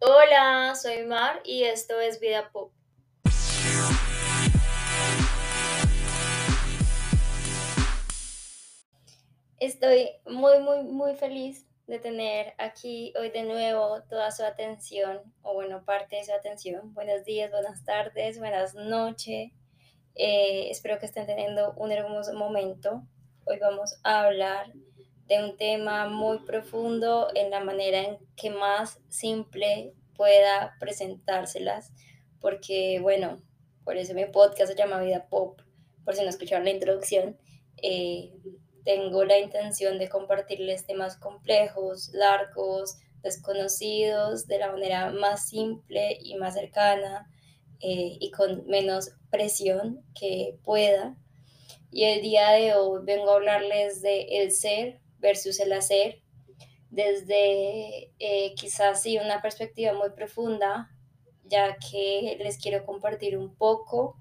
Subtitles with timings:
[0.00, 2.72] Hola, soy Mar y esto es Vida Pop.
[9.58, 15.54] Estoy muy, muy, muy feliz de tener aquí hoy de nuevo toda su atención, o
[15.54, 16.94] bueno, parte de su atención.
[16.94, 19.50] Buenos días, buenas tardes, buenas noches.
[20.14, 23.02] Eh, espero que estén teniendo un hermoso momento.
[23.46, 24.72] Hoy vamos a hablar
[25.28, 31.92] de un tema muy profundo en la manera en que más simple pueda presentárselas,
[32.40, 33.42] porque bueno,
[33.84, 35.60] por eso mi podcast se llama Vida Pop,
[36.04, 37.36] por si no escucharon la introducción.
[37.82, 38.32] Eh,
[38.84, 46.36] tengo la intención de compartirles temas complejos, largos, desconocidos, de la manera más simple y
[46.36, 47.30] más cercana
[47.80, 51.16] eh, y con menos presión que pueda.
[51.90, 56.22] Y el día de hoy vengo a hablarles de el ser versus el hacer,
[56.90, 60.90] desde eh, quizás sí una perspectiva muy profunda,
[61.44, 64.16] ya que les quiero compartir un poco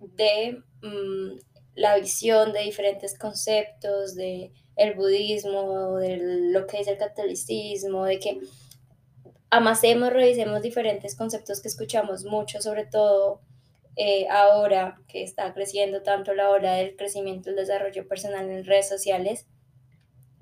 [0.00, 1.38] de mmm,
[1.74, 6.18] la visión de diferentes conceptos, de el budismo, de
[6.52, 8.40] lo que es el catolicismo, de que
[9.50, 13.40] amasemos, revisemos diferentes conceptos que escuchamos mucho, sobre todo
[13.96, 18.64] eh, ahora que está creciendo tanto la hora del crecimiento y el desarrollo personal en
[18.64, 19.46] redes sociales,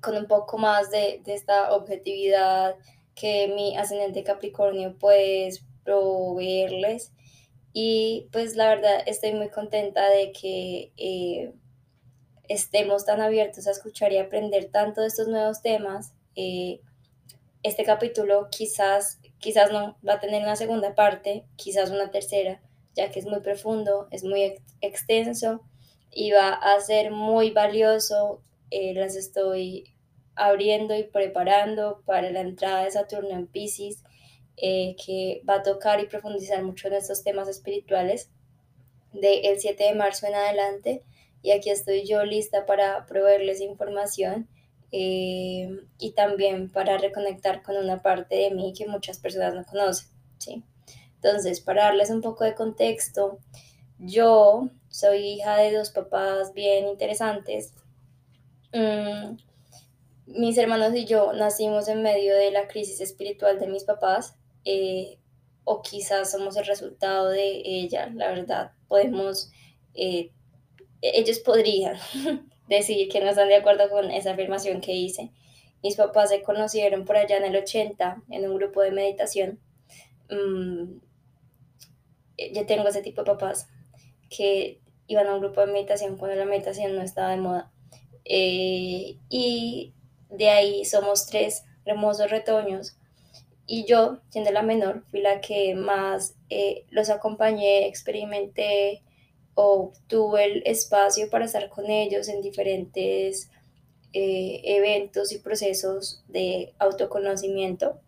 [0.03, 2.75] con un poco más de, de esta objetividad
[3.15, 5.49] que mi ascendente Capricornio puede
[5.83, 7.11] proveerles.
[7.73, 11.53] Y pues la verdad estoy muy contenta de que eh,
[12.47, 16.13] estemos tan abiertos a escuchar y aprender tanto de estos nuevos temas.
[16.35, 16.81] Eh,
[17.63, 22.61] este capítulo quizás, quizás no va a tener una segunda parte, quizás una tercera,
[22.95, 25.61] ya que es muy profundo, es muy ex extenso
[26.11, 28.43] y va a ser muy valioso.
[28.69, 29.92] Eh, las estoy
[30.35, 34.03] abriendo y preparando para la entrada de Saturno en Pisces,
[34.57, 38.29] eh, que va a tocar y profundizar mucho en estos temas espirituales
[39.11, 41.03] del 7 de marzo en adelante.
[41.41, 44.47] Y aquí estoy yo lista para proveerles información
[44.91, 50.07] eh, y también para reconectar con una parte de mí que muchas personas no conocen.
[50.37, 50.63] ¿sí?
[51.15, 53.39] Entonces, para darles un poco de contexto,
[53.97, 57.73] yo soy hija de dos papás bien interesantes.
[58.73, 59.37] Mm,
[60.25, 64.35] mis hermanos y yo nacimos en medio de la crisis espiritual de mis papás,
[64.65, 65.17] eh,
[65.65, 69.51] o quizás somos el resultado de ella, la verdad, podemos,
[69.93, 70.31] eh,
[71.01, 71.97] ellos podrían
[72.69, 75.31] decir que no están de acuerdo con esa afirmación que hice.
[75.81, 79.59] Mis papás se conocieron por allá en el 80 en un grupo de meditación.
[80.29, 80.99] Mm,
[82.53, 83.67] yo tengo ese tipo de papás
[84.29, 87.71] que iban a un grupo de meditación cuando la meditación no estaba de moda.
[88.25, 89.93] Eh, y
[90.33, 92.97] de ahí somos tres hermosos retoños.
[93.65, 99.03] Y yo, siendo la menor, fui la que más eh, los acompañé, experimenté
[99.55, 103.49] o tuve el espacio para estar con ellos en diferentes
[104.11, 107.99] eh, eventos y procesos de autoconocimiento,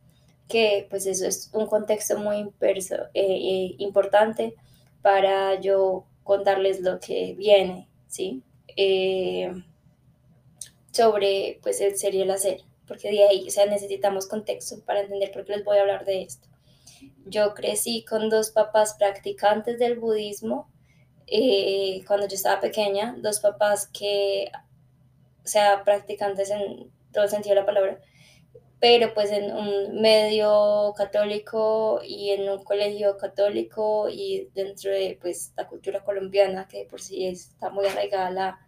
[0.50, 2.52] que pues eso es un contexto muy
[3.13, 4.56] eh, importante
[5.02, 8.42] para yo contarles lo que viene, ¿sí?
[10.95, 15.01] Sobre pues el ser y el hacer, porque de ahí, o sea, necesitamos contexto para
[15.01, 16.47] entender por qué les voy a hablar de esto.
[17.25, 20.72] Yo crecí con dos papás practicantes del budismo
[21.28, 24.50] eh, cuando yo estaba pequeña, dos papás que,
[25.44, 28.00] o sea, practicantes en todo el sentido de la palabra,
[28.79, 35.51] pero pues en un medio católico y en un colegio católico y dentro de pues
[35.57, 38.59] la cultura colombiana que por sí está muy arraigada la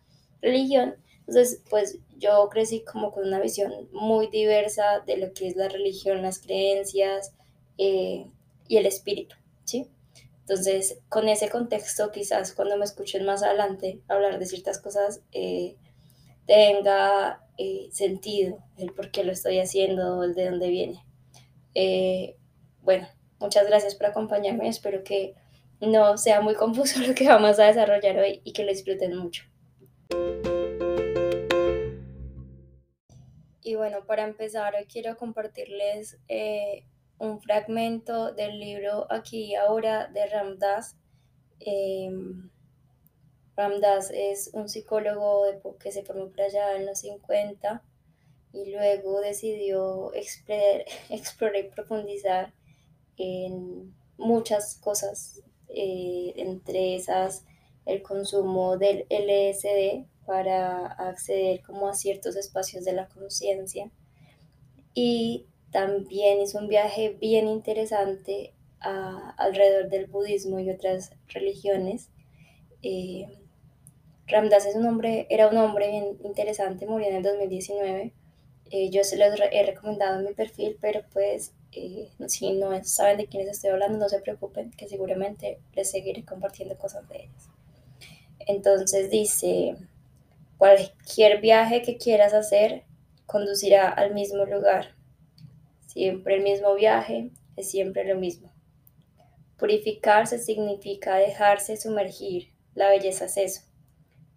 [0.42, 0.96] religión,
[1.28, 5.68] entonces, pues yo crecí como con una visión muy diversa de lo que es la
[5.68, 7.34] religión, las creencias
[7.78, 8.28] eh,
[8.68, 9.90] y el espíritu, ¿sí?
[10.40, 15.76] Entonces, con ese contexto, quizás cuando me escuchen más adelante hablar de ciertas cosas, eh,
[16.46, 21.04] tenga eh, sentido el por qué lo estoy haciendo, el de dónde viene.
[22.82, 23.06] Bueno,
[23.40, 24.70] muchas gracias por acompañarme.
[24.70, 25.36] Espero que
[25.82, 29.44] no sea muy confuso lo que vamos a desarrollar hoy y que lo disfruten mucho.
[33.68, 36.86] Y bueno, para empezar, quiero compartirles eh,
[37.18, 40.96] un fragmento del libro Aquí y Ahora de Ramdas.
[41.60, 42.10] Eh,
[43.58, 45.44] Ramdas es un psicólogo
[45.82, 47.84] que se formó por allá en los 50
[48.54, 52.54] y luego decidió explorar, explorar y profundizar
[53.18, 57.44] en muchas cosas, eh, entre esas
[57.86, 63.90] el consumo del LSD, para acceder como a ciertos espacios de la conciencia
[64.94, 72.10] y también hizo un viaje bien interesante alrededor del budismo y otras religiones.
[72.84, 73.26] Eh,
[74.28, 78.14] Ramdas es un hombre, era un hombre bien interesante, murió en el 2019.
[78.70, 83.18] Eh, yo se los he recomendado en mi perfil, pero pues eh, si no saben
[83.18, 87.50] de quiénes estoy hablando, no se preocupen, que seguramente les seguiré compartiendo cosas de ellos.
[88.40, 89.76] Entonces dice,
[90.58, 92.86] cualquier viaje que quieras hacer
[93.26, 94.96] conducirá al mismo lugar.
[95.86, 98.54] Siempre el mismo viaje es siempre lo mismo.
[99.58, 102.54] Purificarse significa dejarse sumergir.
[102.76, 103.62] La belleza es eso.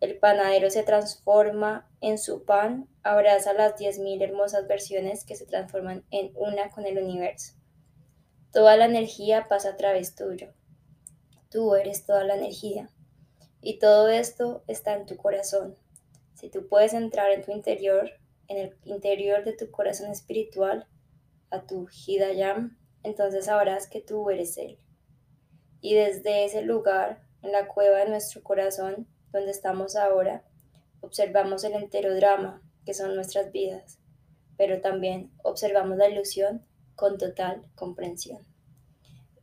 [0.00, 5.44] El panadero se transforma en su pan, abraza las diez mil hermosas versiones que se
[5.44, 7.52] transforman en una con el universo.
[8.50, 10.54] Toda la energía pasa a través tuyo.
[11.50, 12.88] Tú eres toda la energía.
[13.60, 15.76] Y todo esto está en tu corazón.
[16.40, 18.10] Si tú puedes entrar en tu interior,
[18.48, 20.86] en el interior de tu corazón espiritual,
[21.50, 24.78] a tu Hidayam, entonces sabrás que tú eres Él.
[25.82, 30.42] Y desde ese lugar, en la cueva de nuestro corazón, donde estamos ahora,
[31.02, 33.98] observamos el entero drama que son nuestras vidas,
[34.56, 36.64] pero también observamos la ilusión
[36.96, 38.40] con total comprensión.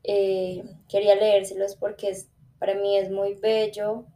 [0.04, 2.28] Eh, quería leérselos porque es,
[2.58, 4.08] para mí es muy bello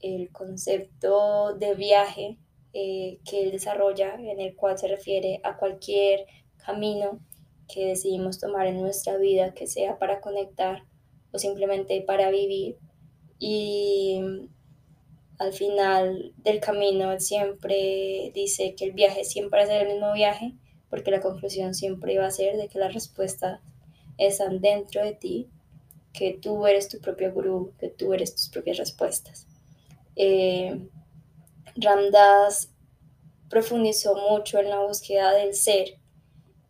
[0.00, 2.38] el concepto de viaje
[2.72, 6.26] eh, que él desarrolla, en el cual se refiere a cualquier
[6.64, 7.20] camino
[7.68, 10.84] que decidimos tomar en nuestra vida, que sea para conectar
[11.32, 12.76] o simplemente para vivir.
[13.38, 14.20] Y
[15.38, 20.54] al final del camino él siempre dice que el viaje siempre ser el mismo viaje,
[20.88, 23.60] porque la conclusión siempre va a ser de que las respuestas
[24.18, 25.48] están dentro de ti,
[26.12, 29.45] que tú eres tu propio gurú, que tú eres tus propias respuestas.
[30.16, 30.88] Eh,
[31.76, 32.72] Ramdas
[33.48, 35.98] profundizó mucho en la búsqueda del ser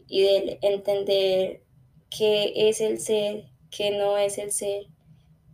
[0.09, 1.63] y del entender
[2.11, 4.87] qué es el ser, qué no es el ser,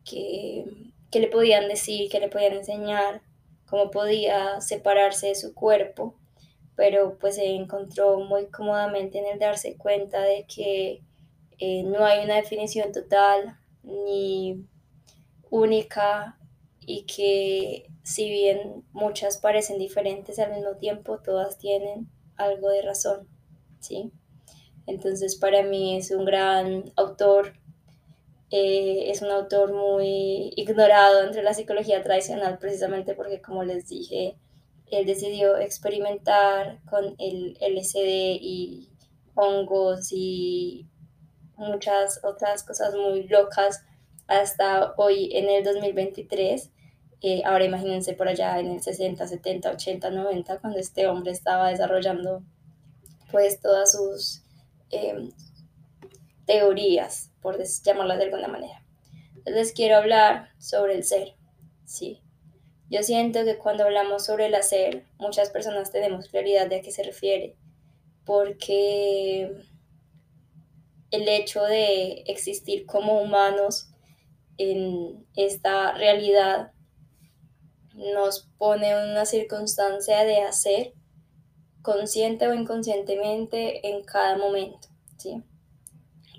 [0.05, 0.65] qué,
[1.11, 3.23] qué le podían decir, qué le podían enseñar,
[3.67, 6.15] cómo podía separarse de su cuerpo,
[6.77, 11.03] pero pues se encontró muy cómodamente en el darse cuenta de que
[11.59, 14.67] eh, no hay una definición total ni
[15.51, 16.39] única
[16.87, 23.29] y que si bien muchas parecen diferentes al mismo tiempo, todas tienen algo de razón,
[23.81, 24.11] ¿sí?
[24.87, 27.55] Entonces para mí es un gran autor,
[28.51, 34.37] eh, es un autor muy ignorado entre la psicología tradicional precisamente porque como les dije,
[34.91, 38.91] él decidió experimentar con el LSD y
[39.35, 40.87] hongos y
[41.57, 43.85] muchas otras cosas muy locas
[44.41, 46.71] hasta hoy en el 2023.
[47.21, 51.69] Eh, ahora imagínense por allá en el 60, 70, 80, 90, cuando este hombre estaba
[51.69, 52.43] desarrollando
[53.31, 54.43] pues todas sus
[54.91, 55.31] em,
[56.47, 58.85] teorías, por llamarlas de alguna manera.
[59.37, 61.35] Entonces quiero hablar sobre el ser,
[61.85, 62.21] ¿sí?
[62.91, 66.91] Yo siento que cuando hablamos sobre el hacer, muchas personas tenemos claridad de a qué
[66.91, 67.57] se refiere,
[68.25, 69.51] porque
[71.11, 73.92] el hecho de existir como humanos
[74.59, 76.73] en esta realidad
[77.95, 80.95] nos pone una circunstancia de hacer
[81.83, 84.89] consciente o inconscientemente en cada momento,
[85.19, 85.43] ¿sí?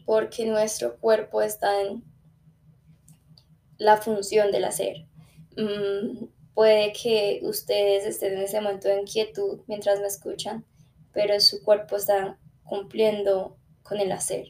[0.06, 2.04] Porque nuestro cuerpo está en
[3.78, 5.06] la función del hacer.
[5.57, 10.66] Mm, puede que ustedes estén en ese momento de inquietud mientras me escuchan,
[11.11, 14.47] pero su cuerpo está cumpliendo con el hacer.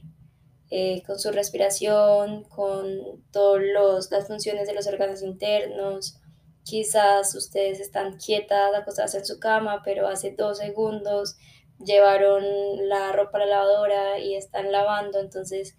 [0.76, 6.20] Eh, con su respiración, con todas las funciones de los órganos internos.
[6.64, 11.38] Quizás ustedes están quietas, acostadas en su cama, pero hace dos segundos
[11.78, 12.44] llevaron
[12.90, 15.78] la ropa a la lavadora y están lavando, entonces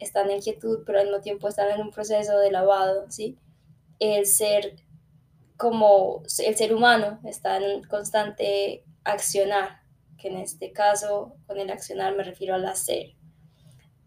[0.00, 3.38] están en quietud, pero al mismo tiempo están en un proceso de lavado, ¿sí?
[4.00, 4.74] El ser
[5.56, 9.82] como el ser humano está en constante accionar,
[10.18, 13.21] que en este caso con el accionar me refiero al hacer.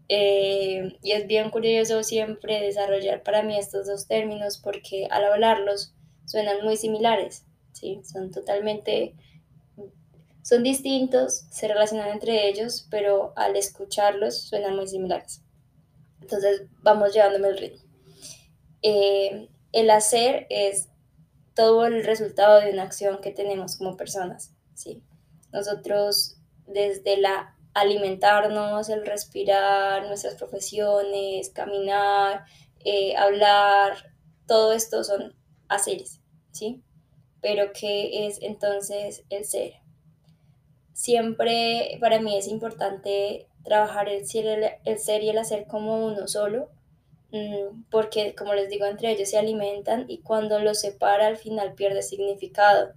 [0.08, 5.94] Eh, y es bien curioso siempre desarrollar para mí estos dos términos porque al hablarlos
[6.26, 8.00] suenan muy similares, ¿sí?
[8.04, 9.14] Son totalmente,
[10.42, 15.42] son distintos, se relacionan entre ellos, pero al escucharlos suenan muy similares.
[16.20, 17.82] Entonces vamos llevándome el ritmo.
[18.82, 20.88] Eh, el hacer es
[21.54, 25.02] todo el resultado de una acción que tenemos como personas, ¿sí?
[25.52, 26.36] Nosotros
[26.66, 32.46] desde la alimentarnos, el respirar, nuestras profesiones, caminar,
[32.82, 34.14] eh, hablar,
[34.46, 35.36] todo esto son
[35.68, 36.82] haceres, ¿sí?
[37.42, 39.74] Pero ¿qué es entonces el ser?
[40.94, 46.26] Siempre para mí es importante trabajar el ser, el ser y el hacer como uno
[46.28, 46.70] solo,
[47.30, 51.74] mm, porque como les digo, entre ellos se alimentan y cuando los separa al final
[51.74, 52.94] pierde significado,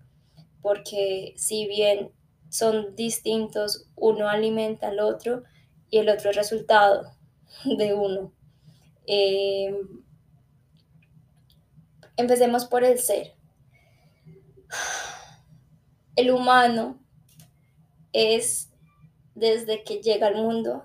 [0.62, 2.14] porque si bien
[2.50, 5.44] son distintos, uno alimenta al otro
[5.90, 7.12] y el otro es resultado
[7.78, 8.34] de uno.
[9.06, 9.76] Eh,
[12.18, 13.34] empecemos por el ser.
[16.16, 17.00] El humano
[18.12, 18.70] es
[19.36, 20.84] desde que llega al mundo,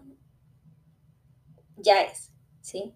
[1.77, 2.31] ya es,
[2.61, 2.95] ¿sí?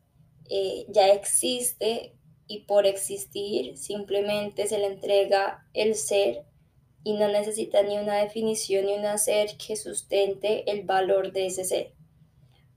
[0.48, 2.14] Eh, ya existe
[2.46, 6.47] y por existir simplemente se le entrega el ser
[7.08, 11.64] y no necesita ni una definición ni un ser que sustente el valor de ese
[11.64, 11.94] ser,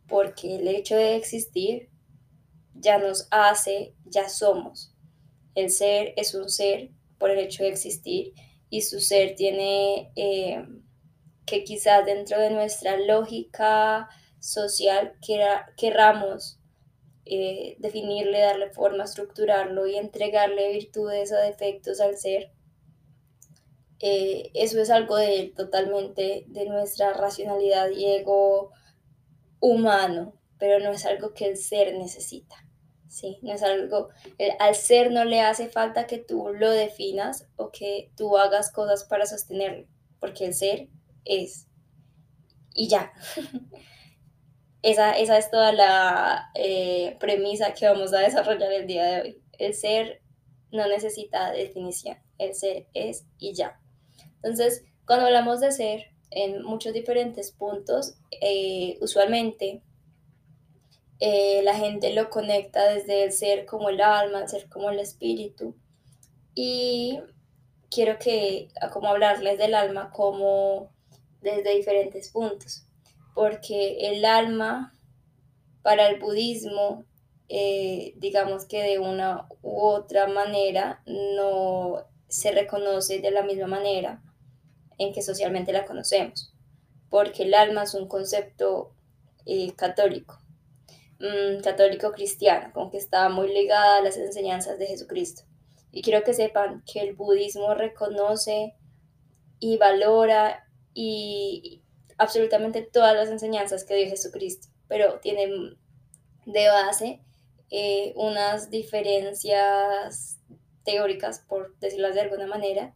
[0.08, 1.90] porque el hecho de existir
[2.74, 4.96] ya nos hace, ya somos.
[5.54, 8.34] El ser es un ser por el hecho de existir
[8.70, 10.66] y su ser tiene eh,
[11.46, 14.08] que quizás dentro de nuestra lógica
[14.40, 15.14] social
[15.76, 16.58] queramos
[17.26, 22.54] eh, definirle, darle forma, estructurarlo y entregarle virtudes o defectos al ser
[24.02, 28.72] eh, eso es algo de, totalmente de nuestra racionalidad y ego
[29.60, 32.56] humano, pero no es algo que el ser necesita.
[33.08, 33.38] ¿sí?
[33.42, 34.10] No es algo,
[34.60, 39.04] al ser no le hace falta que tú lo definas o que tú hagas cosas
[39.04, 39.88] para sostenerlo,
[40.20, 40.88] porque el ser
[41.26, 41.68] es.
[42.74, 43.12] Y ya.
[44.82, 49.42] esa, esa es toda la eh, premisa que vamos a desarrollar el día de hoy.
[49.60, 50.22] El ser
[50.72, 53.81] no necesita definición, el ser es y ya.
[54.44, 59.82] Entonces, cuando hablamos de ser en muchos diferentes puntos, eh, usualmente
[61.20, 65.00] eh, la gente lo conecta desde el ser como el alma, el ser como el
[65.00, 65.76] espíritu.
[66.56, 67.20] Y
[67.90, 70.90] quiero que, como hablarles del alma como
[71.42, 72.86] desde diferentes puntos,
[73.36, 74.96] porque el alma
[75.84, 77.06] para el budismo,
[77.50, 84.22] eh, digamos que de una u otra manera, no se reconoce de la misma manera
[85.02, 86.54] en que socialmente la conocemos,
[87.10, 88.94] porque el alma es un concepto
[89.46, 90.40] eh, católico,
[91.20, 95.44] mm, católico cristiano, con que está muy ligada a las enseñanzas de Jesucristo.
[95.92, 98.76] Y quiero que sepan que el budismo reconoce
[99.60, 101.82] y valora y
[102.18, 105.50] absolutamente todas las enseñanzas que dio Jesucristo, pero tiene
[106.46, 107.22] de base
[107.72, 110.40] eh, unas diferencias
[110.84, 112.94] teóricas, por decirlas de alguna manera,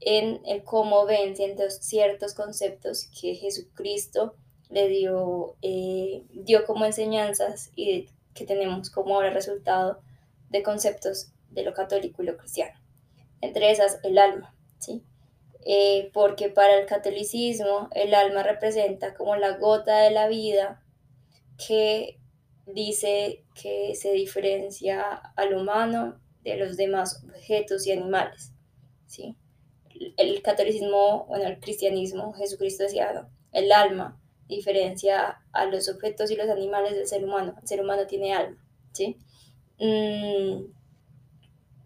[0.00, 4.34] en el cómo ven ciertos conceptos que Jesucristo
[4.68, 10.00] le dio, eh, dio como enseñanzas y que tenemos como ahora resultado
[10.50, 12.78] de conceptos de lo católico y lo cristiano.
[13.40, 15.02] Entre esas, el alma, ¿sí?
[15.64, 20.80] Eh, porque para el catolicismo el alma representa como la gota de la vida
[21.66, 22.20] que
[22.66, 25.02] dice que se diferencia
[25.36, 28.52] al humano de los demás objetos y animales,
[29.06, 29.36] ¿sí?
[30.16, 36.48] El catolicismo, bueno, el cristianismo, Jesucristo decía, el alma diferencia a los objetos y los
[36.48, 37.54] animales del ser humano.
[37.60, 39.16] El ser humano tiene alma, ¿sí?
[39.78, 40.72] Mm,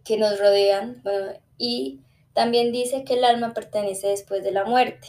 [0.04, 2.00] que nos rodean, bueno, y
[2.32, 5.08] también dice que el alma pertenece después de la muerte.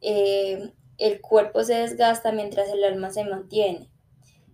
[0.00, 3.88] Eh, el cuerpo se desgasta mientras el alma se mantiene.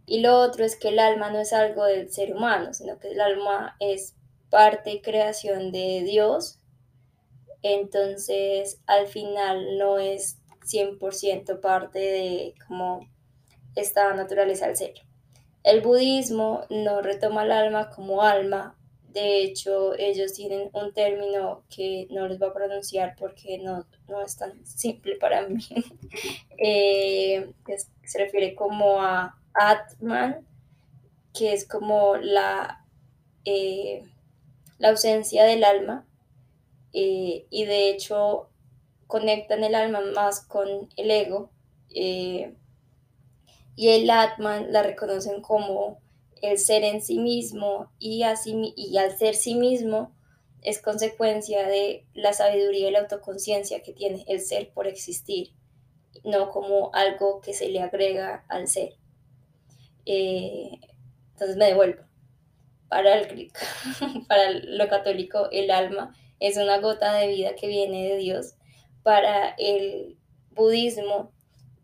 [0.06, 3.08] Y lo otro es que el alma no es algo del ser humano, sino que
[3.08, 4.14] el alma es
[4.48, 6.57] parte y creación de Dios
[7.62, 13.08] entonces al final no es 100% parte de como
[13.74, 14.94] esta naturaleza del ser.
[15.64, 18.76] El budismo no retoma el alma como alma,
[19.08, 23.84] de hecho ellos tienen un término que no les voy a pronunciar porque no,
[24.24, 25.58] es tan simple para mí,
[26.58, 27.52] eh,
[28.04, 30.46] se refiere como a Atman,
[31.34, 32.84] que es como la,
[33.44, 34.04] eh,
[34.78, 36.06] la ausencia del alma,
[37.00, 38.50] eh, y de hecho
[39.06, 41.48] conectan el alma más con el ego
[41.94, 42.56] eh,
[43.76, 46.00] y el Atman la reconocen como
[46.42, 50.12] el ser en sí mismo y, así, y al ser sí mismo
[50.62, 55.52] es consecuencia de la sabiduría y la autoconciencia que tiene el ser por existir,
[56.24, 58.96] no como algo que se le agrega al ser.
[60.04, 60.80] Eh,
[61.34, 62.02] entonces me devuelvo.
[62.88, 63.52] Para, el,
[64.28, 68.54] para lo católico, el alma es una gota de vida que viene de Dios.
[69.02, 70.18] Para el
[70.50, 71.32] budismo,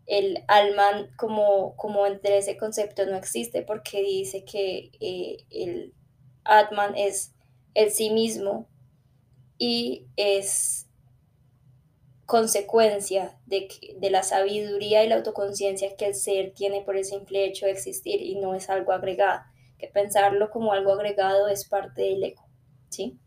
[0.05, 5.93] el alma como, como entre ese concepto no existe porque dice que eh, el
[6.43, 7.33] Atman es
[7.73, 8.69] el sí mismo
[9.57, 10.87] y es
[12.25, 17.45] consecuencia de, de la sabiduría y la autoconciencia que el ser tiene por el simple
[17.45, 19.41] hecho de existir y no es algo agregado,
[19.77, 22.47] que pensarlo como algo agregado es parte del ego,
[22.89, 23.19] ¿sí?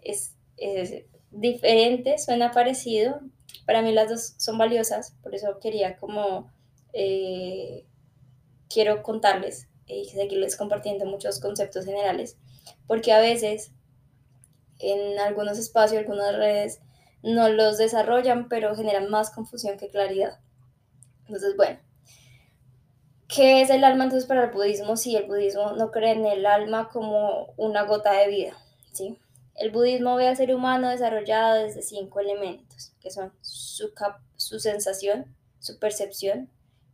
[0.00, 3.20] Es, es diferente, suena parecido,
[3.66, 6.52] para mí las dos son valiosas, por eso quería como,
[6.92, 7.86] eh,
[8.68, 12.38] quiero contarles y seguirles compartiendo muchos conceptos generales,
[12.86, 13.72] porque a veces
[14.78, 16.80] en algunos espacios, algunas redes,
[17.22, 20.40] no los desarrollan, pero generan más confusión que claridad.
[21.26, 21.78] Entonces, bueno,
[23.28, 24.96] ¿qué es el alma entonces para el budismo?
[24.96, 28.56] Si el budismo no cree en el alma como una gota de vida,
[28.92, 29.18] ¿sí?
[29.54, 33.92] El budismo ve al ser humano desarrollado desde cinco elementos, que son su,
[34.36, 36.50] su sensación, su percepción,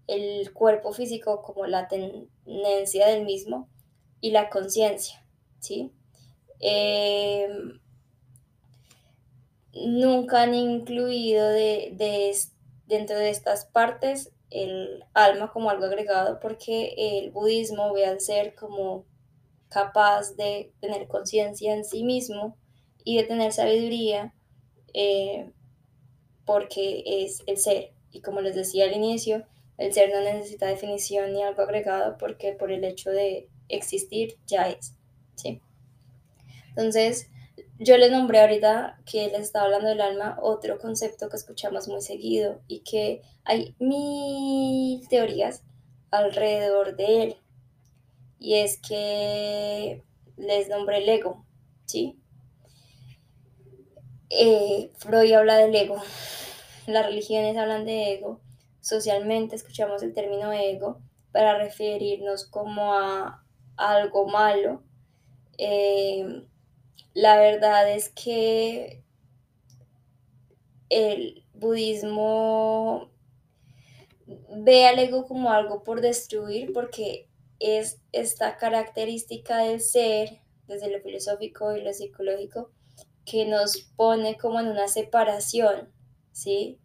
[0.06, 3.68] el cuerpo físico como la tenencia del mismo
[4.20, 5.25] y la conciencia,
[5.60, 5.92] ¿sí?
[6.60, 7.48] Eh,
[9.72, 11.94] nunca han incluido de,
[12.86, 18.54] dentro de estas partes el alma como algo agregado porque el budismo ve al ser
[18.54, 19.04] como
[19.68, 22.56] capaz de tener conciencia en sí mismo
[23.04, 24.35] y de tener sabiduría
[24.94, 25.50] eh,
[26.44, 27.92] porque es el ser.
[28.11, 29.44] Y como les decía al inicio,
[29.78, 34.68] el ser no necesita definición ni algo agregado porque por el hecho de existir ya
[34.68, 34.94] es.
[35.35, 35.61] ¿sí?
[36.70, 37.28] Entonces,
[37.78, 42.00] yo les nombré ahorita que les estaba hablando del alma otro concepto que escuchamos muy
[42.00, 45.62] seguido y que hay mil teorías
[46.11, 47.37] alrededor de él.
[48.38, 50.02] Y es que
[50.37, 51.47] les nombré el ego,
[51.87, 52.21] ¿sí?
[54.28, 56.02] Eh, Freud habla del ego,
[56.87, 58.40] las religiones hablan de ego,
[58.81, 61.00] socialmente escuchamos el término ego
[61.33, 63.45] para referirnos como a
[63.76, 64.83] algo malo.
[65.59, 66.45] Eh,
[67.14, 69.02] la verdad es que
[70.88, 73.11] el budismo
[74.26, 77.25] ve al ego como algo por destruir porque
[77.58, 82.71] es esta característica del ser, desde lo filosófico y lo psicológico,
[83.25, 85.92] que nos pone como en una separación,
[86.32, 86.78] ¿sí?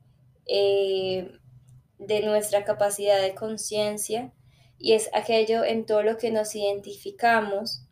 [0.45, 1.31] Eh,
[1.99, 4.33] de nuestra capacidad de conciencia
[4.77, 7.85] y es aquello en todo lo que nos identificamos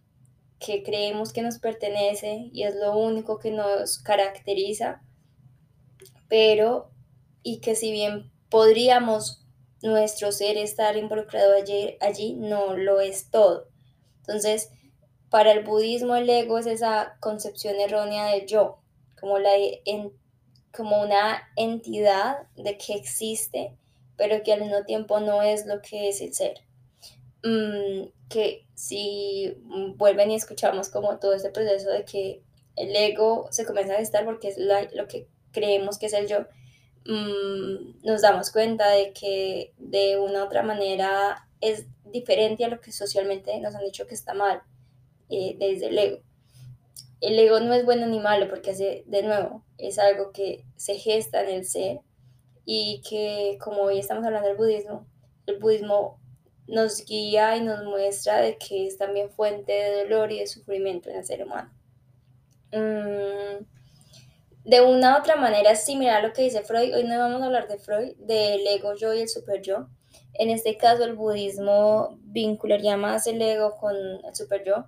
[0.60, 5.02] que creemos que nos pertenece y es lo único que nos caracteriza,
[6.28, 6.92] pero
[7.44, 9.46] y que si bien podríamos
[9.82, 13.68] nuestro ser estar involucrado allí, allí no lo es todo.
[14.20, 14.70] Entonces,
[15.30, 18.80] para el budismo el ego es esa concepción errónea de yo,
[19.20, 19.52] como, la,
[19.86, 20.14] en,
[20.76, 23.76] como una entidad de que existe,
[24.18, 26.62] pero que al mismo tiempo no es lo que es el ser.
[27.44, 29.58] Mm, que si
[29.96, 32.44] vuelven y escuchamos como todo este proceso de que
[32.76, 36.46] el ego se comienza a gestar porque es lo que creemos que es el yo,
[37.06, 42.82] mm, nos damos cuenta de que de una u otra manera es diferente a lo
[42.82, 44.62] que socialmente nos han dicho que está mal
[45.30, 46.20] eh, desde el ego.
[47.22, 50.96] El ego no es bueno ni malo porque hace, de nuevo, es algo que se
[50.96, 52.00] gesta en el ser
[52.66, 55.08] y que como hoy estamos hablando del budismo,
[55.48, 56.20] el budismo
[56.68, 61.10] nos guía y nos muestra de que es también fuente de dolor y de sufrimiento
[61.10, 61.74] en el ser humano.
[62.72, 63.66] Mm,
[64.70, 66.94] de una u otra manera similar a lo que dice Freud.
[66.94, 69.88] Hoy no vamos a hablar de Freud, del ego yo y el super yo.
[70.36, 74.86] En este caso el budismo vincularía más el ego con el super yo.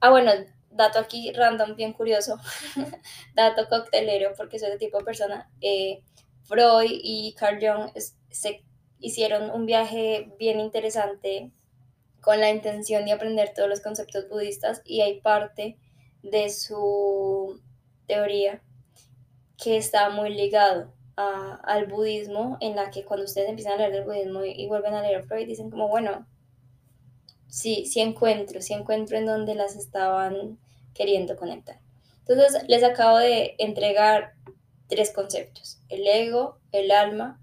[0.00, 0.32] Ah, bueno,
[0.72, 2.40] dato aquí random, bien curioso,
[3.36, 5.48] dato coctelero, porque soy de tipo persona.
[5.60, 6.02] Eh,
[6.42, 7.92] Freud y Carl Jung
[8.30, 8.64] se
[8.98, 11.52] hicieron un viaje bien interesante
[12.20, 15.78] con la intención de aprender todos los conceptos budistas y hay parte
[16.24, 17.62] de su
[18.08, 18.60] teoría
[19.62, 24.04] que está muy ligado al budismo, en la que cuando ustedes empiezan a leer del
[24.04, 26.26] budismo y, vuelven a leer Freud, dicen como, bueno,
[27.46, 30.58] sí, sí encuentro, sí encuentro en donde las estaban
[30.94, 31.78] queriendo conectar.
[32.26, 34.32] Entonces, les acabo de entregar
[34.88, 37.42] tres conceptos, el ego, el alma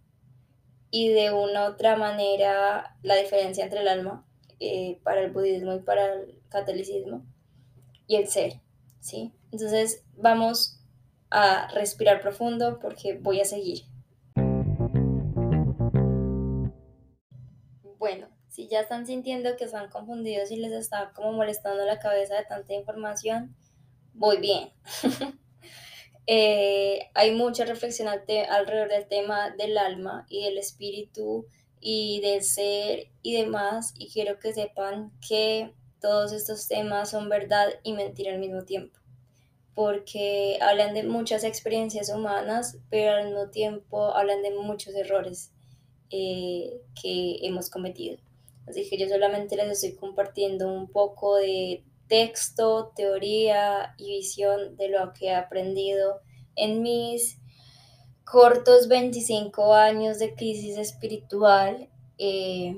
[0.90, 4.26] y de una otra manera la diferencia entre el alma
[4.60, 7.26] eh, para el budismo y para el catolicismo
[8.08, 8.62] y el ser,
[9.02, 9.34] ¿sí?
[9.52, 10.77] Entonces vamos
[11.30, 13.84] a respirar profundo porque voy a seguir.
[17.98, 22.36] Bueno, si ya están sintiendo que están confundidos y les está como molestando la cabeza
[22.36, 23.56] de tanta información,
[24.14, 24.72] voy bien.
[26.30, 31.48] Eh, hay mucha reflexión alrededor del tema del alma y del espíritu
[31.80, 37.70] y del ser y demás y quiero que sepan que todos estos temas son verdad
[37.84, 39.00] y mentira al mismo tiempo
[39.78, 45.52] porque hablan de muchas experiencias humanas, pero al mismo tiempo hablan de muchos errores
[46.10, 48.18] eh, que hemos cometido.
[48.68, 54.90] Así que yo solamente les estoy compartiendo un poco de texto, teoría y visión de
[54.90, 56.22] lo que he aprendido
[56.56, 57.38] en mis
[58.24, 61.88] cortos 25 años de crisis espiritual
[62.18, 62.76] eh,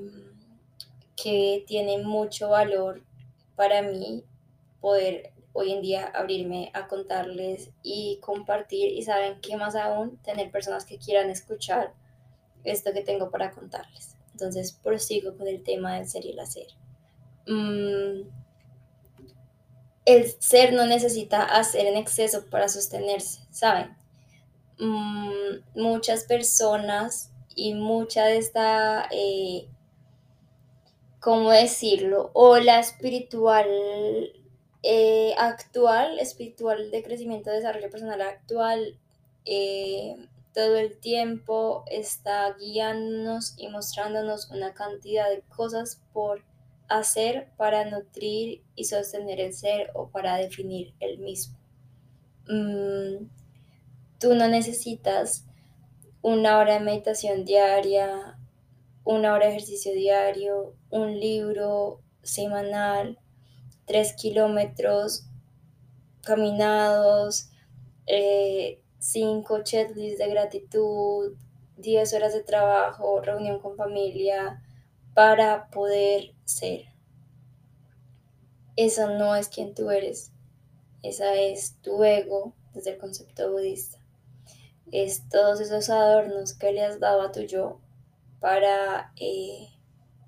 [1.16, 3.02] que tiene mucho valor
[3.56, 4.22] para mí
[4.82, 10.50] poder hoy en día abrirme a contarles y compartir y saben que más aún tener
[10.50, 11.92] personas que quieran escuchar
[12.64, 14.16] esto que tengo para contarles.
[14.32, 16.66] Entonces prosigo con el tema del ser y el hacer.
[17.46, 18.28] Mm,
[20.04, 23.96] el ser no necesita hacer en exceso para sostenerse, ¿saben?
[24.78, 29.68] Mm, muchas personas y mucha de esta, eh,
[31.20, 32.30] ¿cómo decirlo?
[32.34, 33.66] Ola espiritual
[34.82, 38.96] eh, actual, espiritual de crecimiento, desarrollo personal actual,
[39.44, 40.16] eh,
[40.54, 46.42] todo el tiempo está guiándonos y mostrándonos una cantidad de cosas por
[46.88, 51.56] hacer para nutrir y sostener el ser o para definir el mismo.
[52.48, 53.28] Mm,
[54.18, 55.44] tú no necesitas
[56.20, 58.38] una hora de meditación diaria,
[59.04, 63.18] una hora de ejercicio diario, un libro semanal,
[63.90, 65.24] tres kilómetros
[66.22, 67.50] caminados,
[68.06, 71.36] eh, cinco checklists de gratitud,
[71.76, 74.62] diez horas de trabajo, reunión con familia,
[75.12, 76.84] para poder ser.
[78.76, 80.30] Eso no es quien tú eres,
[81.02, 83.98] esa es tu ego desde el concepto budista.
[84.92, 87.80] Es todos esos adornos que le has dado a tu yo
[88.38, 89.66] para eh,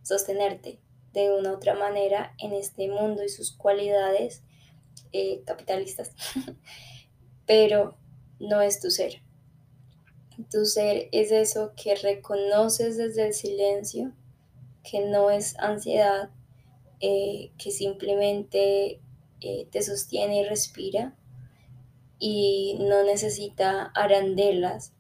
[0.03, 0.82] sostenerte
[1.13, 4.43] de una u otra manera en este mundo y sus cualidades
[5.13, 6.13] eh, capitalistas.
[7.47, 7.97] Pero
[8.39, 9.23] no es tu ser.
[10.51, 14.13] Tu ser es eso que reconoces desde el silencio,
[14.83, 16.31] que no es ansiedad,
[17.01, 19.01] eh, que simplemente
[19.41, 21.17] eh, te sostiene y respira
[22.19, 24.93] y no necesita arandelas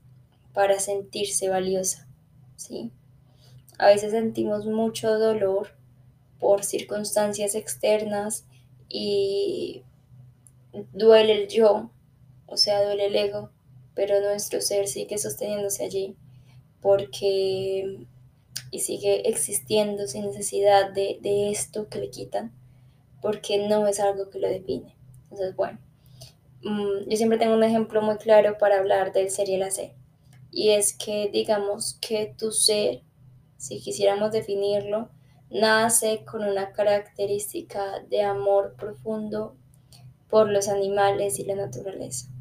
[0.53, 2.09] para sentirse valiosa,
[2.57, 2.90] ¿sí?
[3.79, 5.68] A veces sentimos mucho dolor
[6.42, 8.46] por circunstancias externas
[8.88, 9.85] y
[10.92, 11.92] duele el yo,
[12.46, 13.50] o sea, duele el ego,
[13.94, 16.16] pero nuestro ser sigue sosteniéndose allí
[16.81, 18.09] porque
[18.72, 22.52] y sigue existiendo sin necesidad de, esto que le quitan,
[23.20, 24.96] porque no es algo que lo define.
[25.31, 25.78] Entonces, bueno,
[26.64, 29.92] mm, yo siempre tengo un ejemplo muy claro para hablar del ser y el hacer,
[30.50, 33.02] y es que digamos que tu ser,
[33.59, 35.09] si quisiéramos definirlo,
[35.53, 39.57] nace con una característica de amor profundo
[40.29, 42.33] por los animales y la naturaleza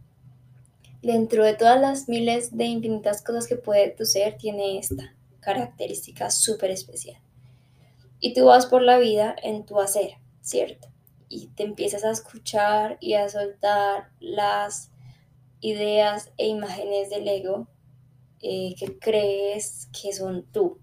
[1.01, 6.29] dentro de todas las miles de infinitas cosas que puede tu ser, tiene esta característica
[6.29, 7.19] súper especial.
[8.19, 10.89] Y tú vas por la vida en tu hacer, ¿cierto?
[11.27, 14.91] Y te empiezas a escuchar y a soltar las
[15.59, 17.67] ideas e imágenes del ego
[18.41, 20.79] eh, que crees que son tú.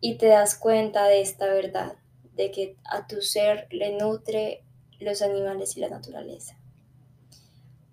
[0.00, 1.94] Y te das cuenta de esta verdad,
[2.34, 4.62] de que a tu ser le nutre
[5.00, 6.58] los animales y la naturaleza.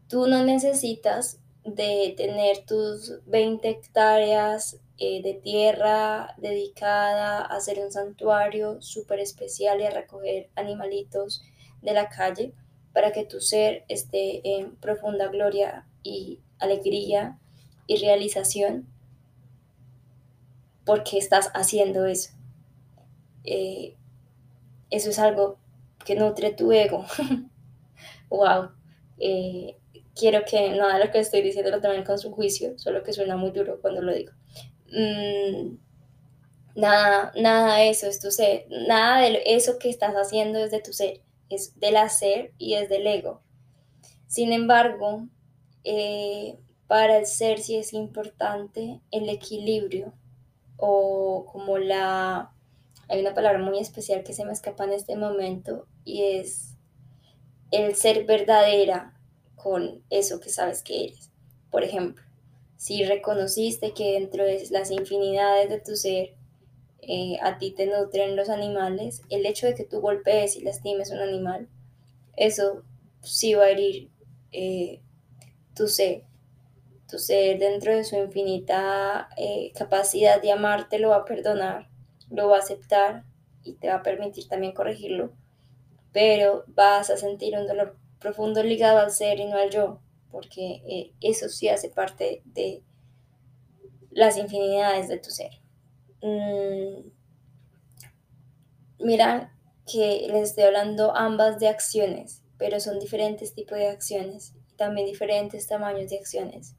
[0.08, 7.92] Tú no necesitas de tener tus 20 hectáreas eh, de tierra dedicada a hacer un
[7.92, 11.42] santuario súper especial y a recoger animalitos
[11.82, 12.54] de la calle
[12.94, 17.40] para que tu ser esté en profunda gloria y alegría
[17.88, 18.88] y realización
[20.86, 22.32] porque estás haciendo eso.
[23.44, 23.96] Eh,
[24.90, 25.58] eso es algo
[26.06, 27.06] que nutre tu ego.
[28.30, 28.70] wow
[30.16, 33.14] quiero que nada de lo que estoy diciendo lo tomen con su juicio, solo que
[33.14, 34.32] suena muy duro cuando lo digo.
[34.92, 35.78] Mm,
[36.76, 40.82] nada, nada de eso es tu ser, nada de eso que estás haciendo es de
[40.82, 43.42] tu ser, es del hacer y es del ego.
[44.28, 45.28] Sin embargo,
[45.84, 50.14] eh, para el ser sí es importante el equilibrio
[50.86, 52.52] o como la...
[53.08, 56.76] Hay una palabra muy especial que se me escapa en este momento y es
[57.72, 59.18] el ser verdadera
[59.56, 61.32] con eso que sabes que eres.
[61.72, 62.22] Por ejemplo,
[62.76, 66.34] si reconociste que dentro de las infinidades de tu ser
[67.02, 71.12] eh, a ti te nutren los animales, el hecho de que tú golpees y lastimes
[71.12, 71.70] un animal,
[72.36, 72.84] eso
[73.22, 74.10] sí va a herir
[74.52, 75.00] eh,
[75.76, 76.24] tu ser.
[77.14, 81.88] Tu ser dentro de su infinita eh, capacidad de amarte lo va a perdonar,
[82.32, 83.24] lo va a aceptar
[83.62, 85.32] y te va a permitir también corregirlo,
[86.12, 90.82] pero vas a sentir un dolor profundo ligado al ser y no al yo, porque
[90.90, 92.82] eh, eso sí hace parte de
[94.10, 95.52] las infinidades de tu ser.
[96.24, 97.12] Mm,
[99.02, 105.06] mira que les estoy hablando ambas de acciones, pero son diferentes tipos de acciones también
[105.06, 106.76] diferentes tamaños de acciones.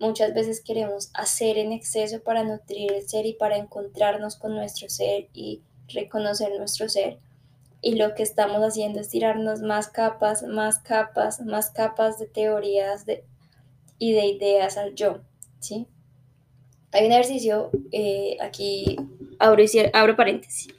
[0.00, 4.88] Muchas veces queremos hacer en exceso para nutrir el ser y para encontrarnos con nuestro
[4.88, 7.18] ser y reconocer nuestro ser.
[7.82, 13.04] Y lo que estamos haciendo es tirarnos más capas, más capas, más capas de teorías
[13.04, 13.24] de,
[13.98, 15.20] y de ideas al yo,
[15.58, 15.86] ¿sí?
[16.92, 18.96] Hay un ejercicio, eh, aquí
[19.38, 20.72] abro, abro paréntesis,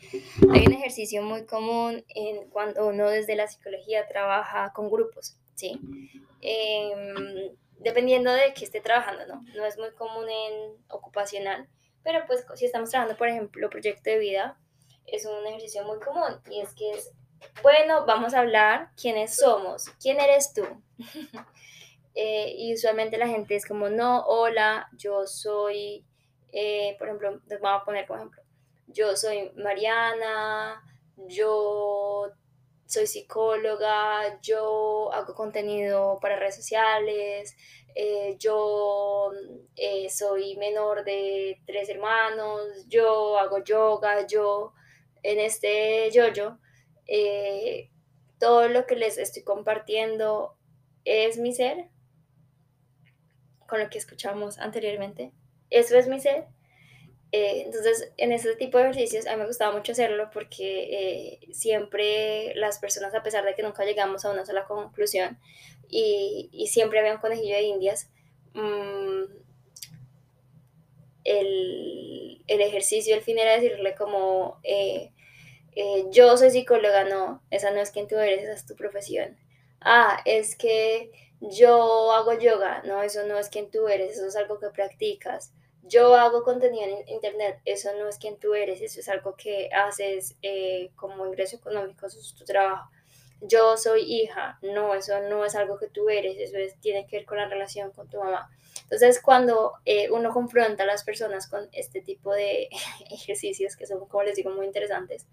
[0.52, 5.80] hay un ejercicio muy común en cuando uno desde la psicología trabaja con grupos, ¿sí?
[6.42, 7.52] Eh,
[7.84, 9.44] dependiendo de qué esté trabajando, ¿no?
[9.56, 11.68] No es muy común en ocupacional,
[12.04, 14.58] pero pues si estamos trabajando, por ejemplo, proyecto de vida,
[15.06, 17.12] es un ejercicio muy común y es que es,
[17.62, 20.64] bueno, vamos a hablar quiénes somos, quién eres tú.
[22.16, 26.06] eh, y usualmente la gente es como, no, hola, yo soy,
[26.52, 28.44] eh, por ejemplo, les vamos a poner como ejemplo,
[28.88, 30.84] yo soy Mariana,
[31.28, 32.32] yo
[32.92, 37.56] soy psicóloga, yo hago contenido para redes sociales,
[37.96, 39.32] eh, yo
[39.78, 44.74] eh, soy menor de tres hermanos, yo hago yoga, yo
[45.24, 46.58] en este yo-yo,
[47.08, 47.90] eh,
[48.40, 50.58] todo lo que les estoy compartiendo
[51.06, 51.88] es mi ser,
[53.68, 55.32] con lo que escuchamos anteriormente,
[55.70, 56.48] eso es mi ser
[57.34, 61.54] eh, entonces, en ese tipo de ejercicios a mí me gustaba mucho hacerlo porque eh,
[61.54, 65.40] siempre las personas, a pesar de que nunca llegamos a una sola conclusión
[65.88, 68.10] y, y siempre había un conejillo de indias,
[68.54, 69.24] mmm,
[71.24, 75.12] el, el, ejercicio al fin era decirle como, eh,
[76.12, 79.38] yo soy psicóloga, no, esa no es quien tú eres, esa es tu profesión.
[79.80, 84.36] Ah, es que yo hago yoga, no, eso no es quien tú eres, eso es
[84.36, 89.00] algo que practicas yo hago contenido en internet, eso no es quien tú eres, eso
[89.00, 92.90] es algo que haces eh, como ingreso económico, eso es tu trabajo.
[93.42, 97.26] Yo soy hija, no, eso no es algo que tú eres, eso tiene que ver
[97.26, 98.50] con la relación con tu mamá.
[98.84, 102.70] Entonces, cuando eh, uno confronta a las personas con este tipo de
[103.10, 105.28] ejercicios, que son, como les digo, muy interesantes,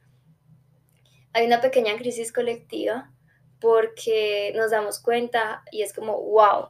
[1.34, 3.12] hay una pequeña crisis colectiva
[3.60, 6.68] porque nos damos cuenta y es como, wow,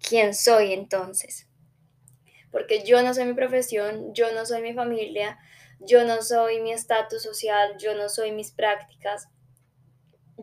[0.00, 1.46] ¿quién soy entonces?
[2.52, 5.38] Porque yo no soy mi profesión, yo no soy mi familia,
[5.80, 9.28] yo no soy mi estatus social, yo no soy mis prácticas,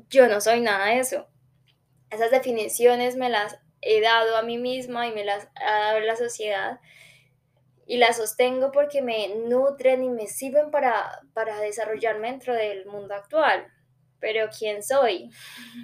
[0.10, 1.28] yo no soy nada de eso.
[2.10, 6.15] Esas definiciones me las he dado a mí misma y me las ha dado la
[6.15, 6.80] sociedad
[7.86, 13.13] y las sostengo porque me nutren y me sirven para, para desarrollarme dentro del mundo
[13.13, 13.67] actual.
[14.19, 15.30] Pero ¿quién soy?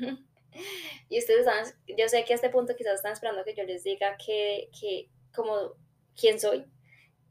[1.10, 3.84] y ustedes están, yo sé que a este punto quizás están esperando que yo les
[3.84, 5.76] diga que, que como
[6.20, 6.66] quién soy.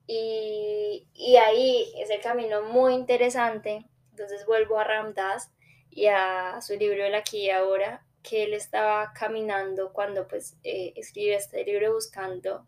[0.07, 3.87] Y, y, ahí es el camino muy interesante.
[4.11, 5.51] Entonces vuelvo a Ramdas
[5.91, 10.93] y a su libro El aquí y ahora, que él estaba caminando cuando pues eh,
[10.97, 12.67] escribió este libro buscando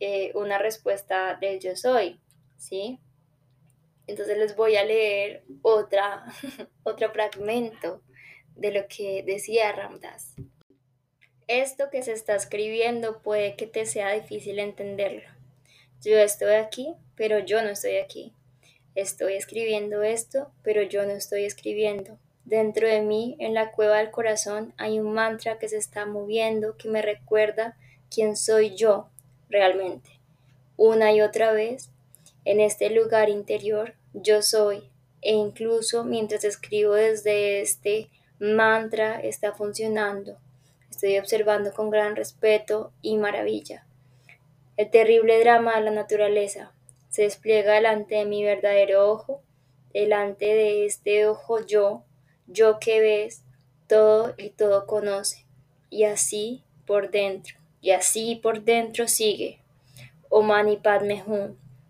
[0.00, 2.20] eh, una respuesta del yo soy,
[2.56, 3.00] ¿sí?
[4.06, 6.24] Entonces les voy a leer otra,
[6.84, 8.02] otro fragmento
[8.54, 10.34] de lo que decía Ramdas.
[11.48, 15.22] Esto que se está escribiendo puede que te sea difícil entenderlo.
[16.02, 18.34] Yo estoy aquí, pero yo no estoy aquí.
[18.94, 22.18] Estoy escribiendo esto, pero yo no estoy escribiendo.
[22.44, 26.76] Dentro de mí, en la cueva del corazón, hay un mantra que se está moviendo
[26.76, 27.78] que me recuerda
[28.10, 29.08] quién soy yo
[29.48, 30.10] realmente.
[30.76, 31.88] Una y otra vez,
[32.44, 34.90] en este lugar interior, yo soy,
[35.22, 40.38] e incluso mientras escribo desde este mantra está funcionando
[40.98, 43.86] estoy observando con gran respeto y maravilla.
[44.76, 46.72] El terrible drama de la naturaleza
[47.08, 49.40] se despliega delante de mi verdadero ojo,
[49.94, 52.02] delante de este ojo yo,
[52.48, 53.44] yo que ves
[53.86, 55.46] todo y todo conoce,
[55.88, 59.60] y así por dentro, y así por dentro sigue.
[60.28, 61.22] Oh Mani Padme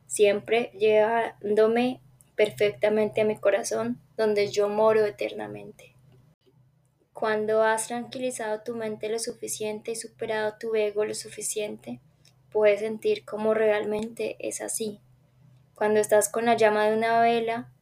[0.07, 2.03] siempre llevándome
[2.37, 5.95] perfectamente a mi corazón, donde yo moro eternamente.
[7.19, 11.99] Cuando has tranquilizado tu mente lo suficiente y superado tu ego lo suficiente,
[12.53, 15.01] puedes sentir cómo realmente es así.
[15.75, 17.73] Cuando estás con la llama de una vela,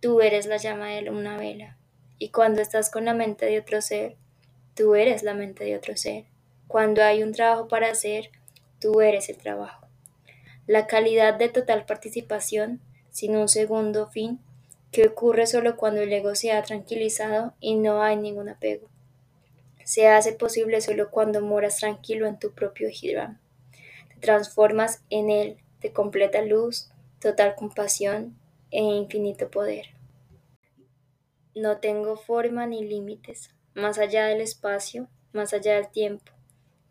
[0.00, 1.78] tú eres la llama de una vela.
[2.18, 4.16] Y cuando estás con la mente de otro ser,
[4.74, 6.24] tú eres la mente de otro ser.
[6.66, 8.32] Cuando hay un trabajo para hacer,
[8.80, 9.86] tú eres el trabajo.
[10.66, 14.40] La calidad de total participación, sin un segundo fin,
[14.90, 18.88] que ocurre solo cuando el ego se ha tranquilizado y no hay ningún apego.
[19.84, 23.38] se hace posible solo cuando moras tranquilo en tu propio Hidram.
[24.08, 28.36] Te transformas en él de completa luz, total compasión
[28.72, 29.86] e infinito poder.
[31.54, 36.32] No tengo forma ni límites, más allá del espacio, más allá del tiempo.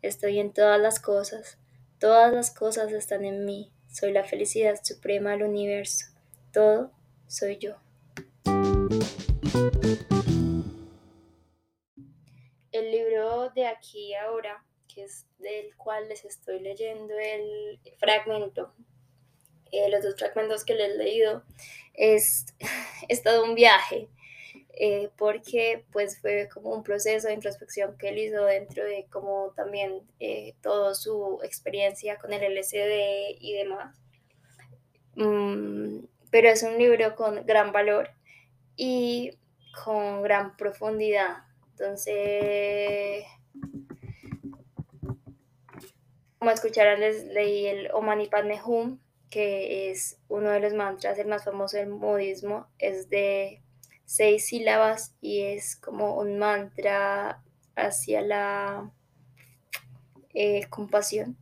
[0.02, 1.58] Estoy en todas las cosas,
[1.98, 3.72] todas las cosas están en mí.
[3.88, 6.06] Soy la felicidad suprema del universo.
[6.52, 6.92] Todo
[7.26, 7.85] soy yo.
[12.72, 18.74] El libro de aquí y ahora, que es del cual les estoy leyendo el fragmento,
[19.72, 21.42] eh, los dos fragmentos que les he leído,
[21.94, 22.46] es,
[23.08, 24.10] es todo un viaje
[24.78, 29.54] eh, porque pues fue como un proceso de introspección que él hizo dentro de como
[29.56, 33.96] también eh, toda su experiencia con el LSD y demás.
[35.14, 38.10] Mm, pero es un libro con gran valor
[38.76, 39.38] y
[39.84, 41.44] con gran profundidad.
[41.70, 43.24] Entonces,
[46.38, 48.98] como escucharon, les leí el Omani Padme Hum,
[49.30, 53.62] que es uno de los mantras, el más famoso del budismo, es de
[54.04, 57.42] seis sílabas y es como un mantra
[57.74, 58.90] hacia la
[60.32, 61.36] eh, compasión,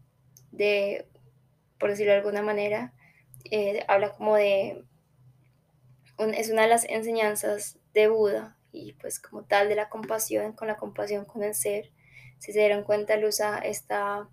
[0.51, 1.07] de,
[1.79, 2.93] por decirlo de alguna manera,
[3.51, 4.85] eh, habla como de,
[6.19, 10.69] es una de las enseñanzas de Buda y pues como tal de la compasión, con
[10.69, 11.91] la compasión con el ser.
[12.39, 14.29] Si se dieron cuenta, él usa esta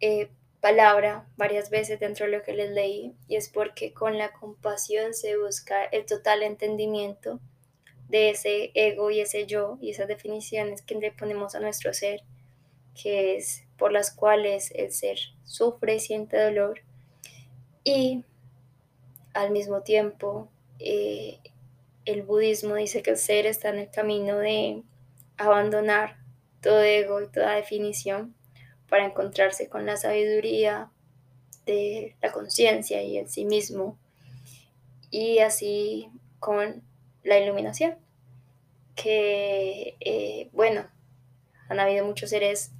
[0.00, 0.30] eh,
[0.60, 5.12] palabra varias veces dentro de lo que les leí y es porque con la compasión
[5.12, 7.40] se busca el total entendimiento
[8.08, 12.22] de ese ego y ese yo y esas definiciones que le ponemos a nuestro ser,
[13.00, 16.80] que es por las cuales el ser sufre y siente dolor
[17.82, 18.24] y
[19.34, 21.40] al mismo tiempo eh,
[22.04, 24.82] el budismo dice que el ser está en el camino de
[25.36, 26.18] abandonar
[26.60, 28.34] todo ego y toda definición
[28.88, 30.90] para encontrarse con la sabiduría
[31.66, 33.98] de la conciencia y el sí mismo
[35.10, 36.82] y así con
[37.22, 37.96] la iluminación,
[38.94, 40.86] que, eh, bueno,
[41.68, 42.72] han habido muchos seres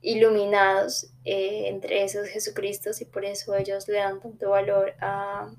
[0.00, 5.50] iluminados, eh, entre esos Jesucristo, y por eso ellos le dan tanto valor a,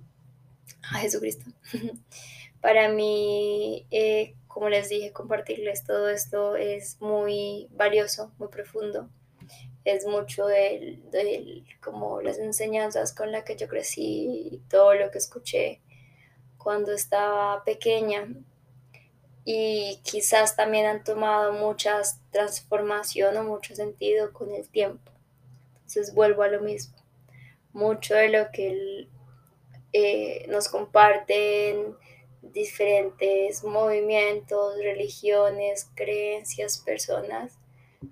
[0.84, 1.46] a Jesucristo.
[2.62, 9.10] Para mí, eh, como les dije, compartirles todo esto es muy valioso, muy profundo.
[9.86, 11.00] Es mucho de,
[11.82, 15.82] como las enseñanzas con las que yo crecí y todo lo que escuché
[16.58, 18.28] cuando estaba pequeña
[19.46, 25.12] y quizás también han tomado muchas transformación o mucho sentido con el tiempo.
[25.78, 26.96] Entonces vuelvo a lo mismo.
[27.74, 29.08] Mucho de lo que
[29.94, 31.96] eh, nos comparten
[32.42, 37.58] diferentes movimientos, religiones, creencias, personas,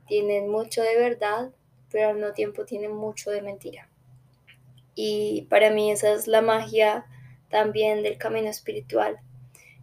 [0.07, 1.51] tienen mucho de verdad,
[1.91, 3.89] pero al mismo tiempo tienen mucho de mentira.
[4.95, 7.05] Y para mí esa es la magia
[7.49, 9.19] también del camino espiritual.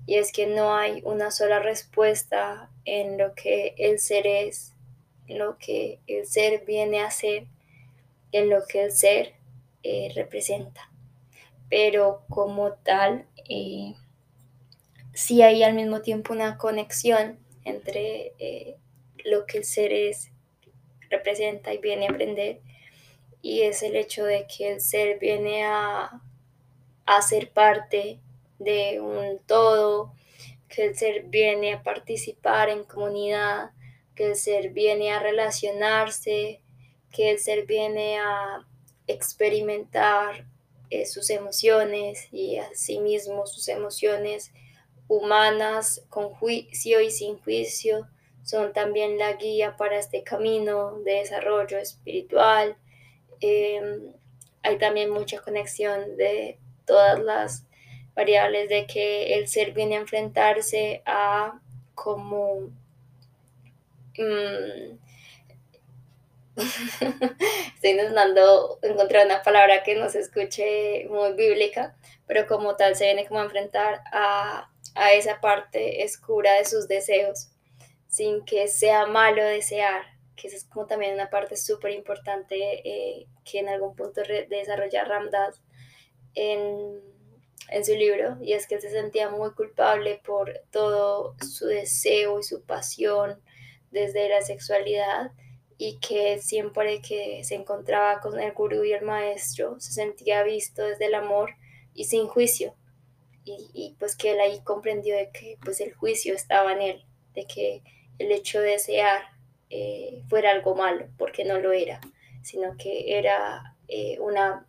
[0.07, 4.75] Y es que no hay una sola respuesta en lo que el ser es,
[5.29, 7.47] en lo que el ser viene a ser,
[8.33, 9.35] en lo que el ser
[9.83, 10.91] eh, representa.
[11.71, 13.95] Pero como tal, eh,
[15.15, 18.77] sí hay al mismo tiempo una conexión entre eh,
[19.25, 20.31] lo que el ser es,
[21.09, 22.61] representa y viene a aprender,
[23.41, 26.21] y es el hecho de que el ser viene a
[27.07, 28.21] a ser parte
[28.59, 30.13] de un todo,
[30.69, 33.71] que el ser viene a participar en comunidad,
[34.15, 36.61] que el ser viene a relacionarse,
[37.11, 38.67] que el ser viene a
[39.07, 40.47] experimentar
[40.91, 44.53] eh, sus emociones y asimismo sus emociones
[45.17, 48.09] humanas con juicio y sin juicio
[48.43, 52.77] son también la guía para este camino de desarrollo espiritual.
[53.41, 54.13] Em,
[54.63, 57.65] hay también mucha conexión de todas las
[58.15, 61.61] variables de que el ser viene a enfrentarse a
[61.95, 62.71] como...
[64.17, 65.04] Mm,
[67.75, 71.97] estoy intentando encontrar una palabra que no se escuche muy bíblica,
[72.27, 76.87] pero como tal se viene como a enfrentar a, a esa parte oscura de sus
[76.87, 77.51] deseos,
[78.09, 80.03] sin que sea malo desear,
[80.37, 82.57] que esa es como también una parte súper importante
[82.89, 85.61] eh, que en algún punto de desarrollar Ramdas
[86.35, 87.01] en,
[87.69, 92.39] en, su libro, y es que él se sentía muy culpable por todo su deseo
[92.39, 93.41] y su pasión
[93.91, 95.33] desde la sexualidad,
[95.79, 100.83] y que siempre que se encontraba con el gurú y el maestro, se sentía visto
[100.83, 101.55] desde el amor
[101.95, 102.75] y sin juicio.
[103.45, 107.05] Y, y, pues que él ahí comprendió de que pues el juicio estaba en él,
[107.35, 107.83] de que
[108.19, 109.35] el hecho de desear
[109.71, 112.01] eh, fuera algo malo, porque no lo era,
[112.43, 114.67] sino que era eh, una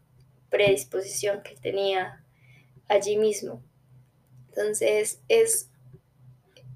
[0.49, 2.23] predisposición que tenía
[2.87, 3.61] allí mismo.
[4.49, 5.69] Entonces, es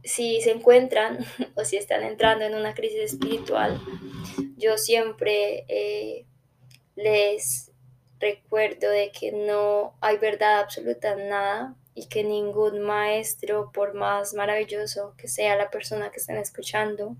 [0.03, 1.19] si se encuentran
[1.55, 3.79] o si están entrando en una crisis espiritual,
[4.57, 6.25] yo siempre eh,
[6.95, 7.71] les
[8.19, 14.33] recuerdo de que no hay verdad absoluta en nada y que ningún maestro, por más
[14.33, 17.15] maravilloso que sea la persona que estén escuchando,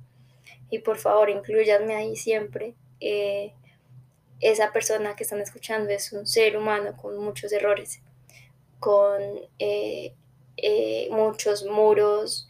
[0.70, 3.54] y por favor incluyanme ahí siempre, eh,
[4.40, 8.02] esa persona que están escuchando es un ser humano con muchos errores,
[8.80, 9.22] con
[9.58, 10.14] eh,
[11.12, 12.49] muchos muros,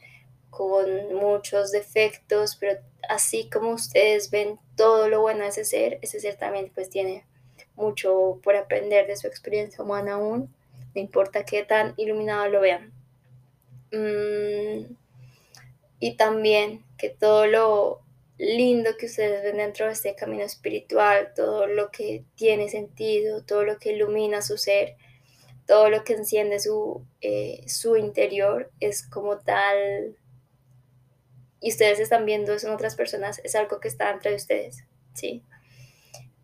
[0.50, 6.20] con muchos defectos, pero así como ustedes ven todo lo bueno de ese ser, ese
[6.20, 7.26] ser también pues tiene
[7.76, 10.54] mucho por aprender de su experiencia humana aún,
[10.94, 12.92] no importa qué tan iluminado lo vean.
[13.92, 14.94] Mm,
[16.00, 18.02] y también que todo lo
[18.38, 23.64] lindo que ustedes ven dentro de este camino espiritual, todo lo que tiene sentido, todo
[23.64, 24.96] lo que ilumina su ser,
[25.68, 30.16] todo lo que enciende su, eh, su interior, es como tal
[31.62, 35.44] y ustedes están viendo eso en otras personas, es algo que está entre ustedes, ¿sí?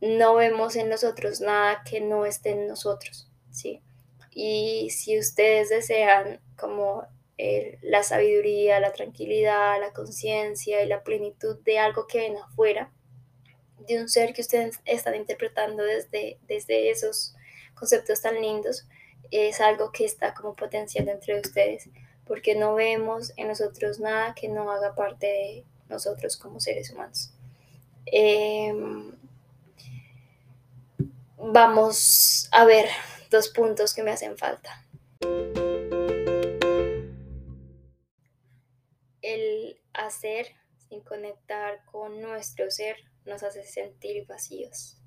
[0.01, 3.82] No vemos en nosotros nada que no esté en nosotros, ¿sí?
[4.32, 7.07] Y si ustedes desean como
[7.82, 12.91] la sabiduría, la tranquilidad, la conciencia y la plenitud de algo que ven afuera,
[13.80, 17.36] de un ser que ustedes están interpretando desde, desde esos
[17.74, 18.88] conceptos tan lindos,
[19.32, 21.89] es algo que está como potencial entre ustedes
[22.26, 27.32] porque no vemos en nosotros nada que no haga parte de nosotros como seres humanos.
[28.05, 29.11] Em,
[31.38, 32.88] vamos a ver
[33.30, 34.86] dos puntos que me hacen falta.
[39.21, 40.47] El hacer
[40.89, 44.97] sin conectar con nuestro ser nos hace sentir vacíos.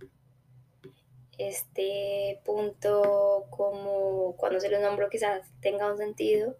[1.38, 6.56] Este punto, como cuando se lo nombro, quizás tenga un sentido,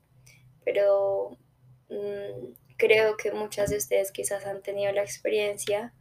[0.68, 1.38] pero
[1.88, 5.94] mm, creo que muchas de ustedes quizás han tenido la experiencia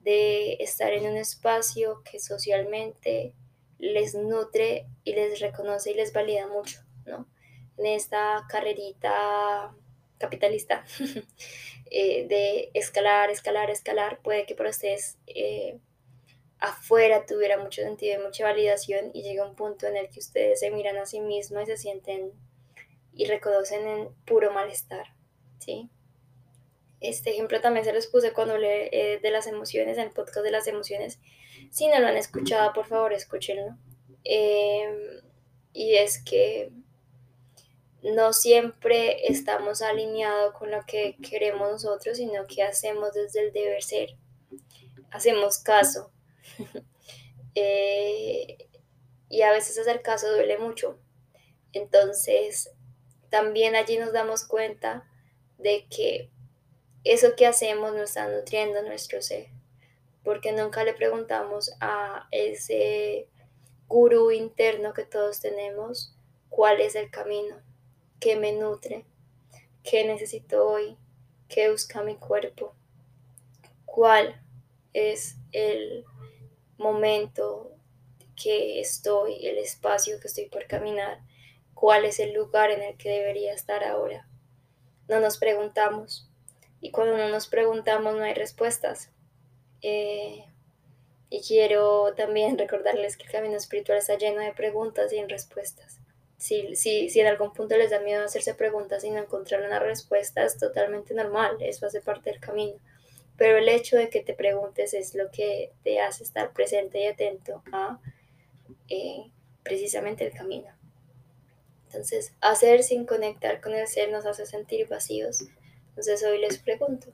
[0.00, 3.32] de estar en un espacio que socialmente
[3.78, 7.28] les nutre y les reconoce y les valida mucho, ¿no?
[7.78, 9.72] En esta carrerita
[10.18, 10.84] capitalista
[11.92, 15.78] eh, de escalar, escalar, escalar, puede que para ustedes eh,
[16.58, 20.58] afuera tuviera mucho sentido y mucha validación y llega un punto en el que ustedes
[20.58, 22.32] se miran a sí mismos y se sienten
[23.14, 25.14] y reconocen en puro malestar,
[25.58, 25.90] ¿sí?
[27.00, 30.44] Este ejemplo también se los puse cuando le eh, de las emociones, en el podcast
[30.44, 31.18] de las emociones.
[31.70, 33.76] Si no lo han escuchado, por favor, escúchenlo.
[34.24, 35.20] Em,
[35.72, 36.70] y es que
[38.02, 43.82] no siempre estamos alineados con lo que queremos nosotros, sino que hacemos desde el deber
[43.82, 44.16] ser.
[45.10, 46.12] Hacemos caso.
[47.54, 48.56] Eh,
[49.28, 50.98] y a veces hacer caso duele mucho.
[51.74, 52.70] Entonces,
[53.32, 55.08] también allí nos damos cuenta
[55.56, 56.28] de que
[57.02, 59.46] eso que hacemos no está nutriendo nuestro ser,
[60.22, 63.30] porque nunca le preguntamos a ese
[63.88, 66.14] gurú interno que todos tenemos
[66.50, 67.56] cuál es el camino,
[68.20, 69.06] qué me nutre,
[69.82, 70.98] qué necesito hoy,
[71.48, 72.74] qué busca mi cuerpo,
[73.86, 74.42] cuál
[74.92, 76.04] es el
[76.76, 77.72] momento
[78.36, 81.22] que estoy, el espacio que estoy por caminar
[81.82, 84.28] cuál es el lugar en el que debería estar ahora.
[85.08, 86.30] No nos preguntamos.
[86.80, 89.10] Y cuando no nos preguntamos no hay respuestas.
[89.80, 90.44] Eh,
[91.28, 95.98] y quiero también recordarles que el camino espiritual está lleno de preguntas y en respuestas.
[96.36, 99.80] Si, si, si en algún punto les da miedo hacerse preguntas y no encontrar una
[99.80, 102.78] respuesta, es totalmente normal, eso hace parte del camino.
[103.36, 107.06] Pero el hecho de que te preguntes es lo que te hace estar presente y
[107.06, 107.98] atento a
[108.88, 109.32] eh,
[109.64, 110.80] precisamente el camino.
[111.92, 115.44] Entonces, hacer sin conectar con el ser nos hace sentir vacíos.
[115.90, 117.08] Entonces, hoy les pregunto,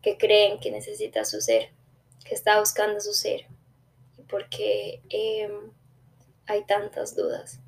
[0.00, 1.68] ¿qué creen que necesita su ser?
[2.24, 3.46] ¿Qué está buscando su ser?
[4.16, 5.70] ¿Y por qué em,
[6.46, 7.60] hay tantas dudas?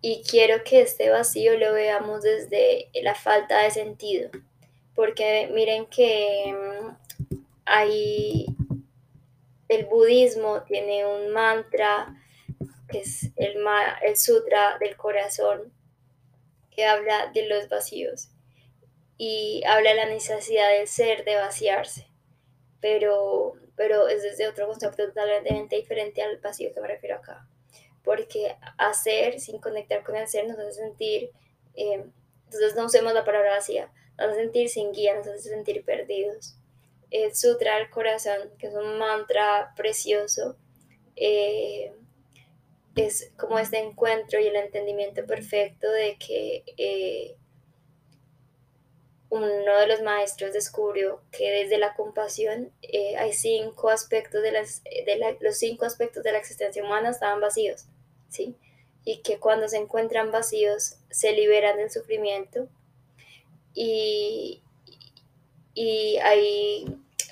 [0.00, 4.30] Y quiero que este vacío lo veamos desde la falta de sentido.
[4.96, 6.96] Porque miren que em,
[7.66, 8.46] hay
[9.68, 12.20] el budismo tiene un mantra
[12.90, 13.56] que es el,
[14.02, 15.72] el Sutra del Corazón,
[16.70, 18.30] que habla de los vacíos
[19.16, 22.06] y habla de la necesidad del ser de vaciarse,
[22.80, 27.46] pero, pero es desde otro concepto totalmente diferente al vacío que me refiero acá,
[28.02, 31.30] porque hacer sin conectar con el ser nos hace sentir,
[31.74, 32.04] eh,
[32.44, 36.56] entonces no usemos la palabra vacía, nos hace sentir sin guía, nos hace sentir perdidos.
[37.10, 40.56] el Sutra del Corazón, que es un mantra precioso.
[41.16, 41.92] Eh,
[43.06, 47.36] es como este encuentro y el entendimiento perfecto de que eh,
[49.30, 54.82] uno de los maestros descubrió que desde la compasión eh, hay cinco aspectos de, las,
[54.82, 57.86] de los cinco aspectos de la existencia humana estaban vacíos,
[58.28, 58.56] ¿sí?
[59.04, 62.68] Y que cuando se encuentran vacíos se liberan del sufrimiento
[63.72, 64.62] y,
[65.74, 66.84] y ahí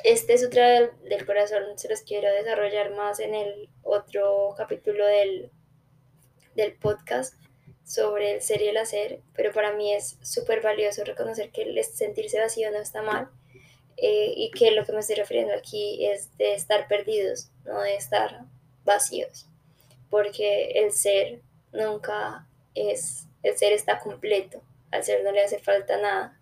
[0.05, 5.05] este es otra del, del corazón, se los quiero desarrollar más en el otro capítulo
[5.05, 5.51] del,
[6.59, 7.35] del podcast
[7.85, 11.83] sobre el ser y el hacer, pero para mí es súper valioso reconocer que el
[11.85, 13.31] sentirse vacío no está mal
[13.97, 17.95] eh, y que lo que me estoy refiriendo aquí es de estar perdidos, no de
[17.95, 18.45] estar
[18.85, 19.47] vacíos,
[20.11, 21.41] porque el ser
[21.73, 26.41] nunca es, el ser está completo, al ser no le hace falta nada.